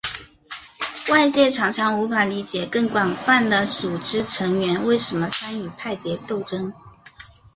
[1.11, 6.73] 外界常常无法理解更广泛的组织成员为什么参与派别斗争。